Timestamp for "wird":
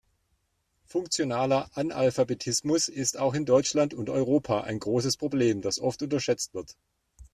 6.55-6.75